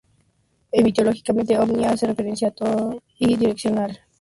[0.71, 3.97] Etimológicamente, "omni" hace referencia a "todo" y "direccional" a dirección.